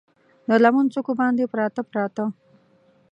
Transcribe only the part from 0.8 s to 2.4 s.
څوکو باندې، پراته، پراته